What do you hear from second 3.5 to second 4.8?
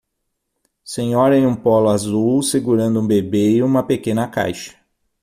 e uma pequena caixa.